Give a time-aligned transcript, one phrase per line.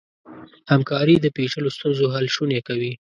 [0.71, 2.91] همکاري د پېچلو ستونزو حل شونی کوي.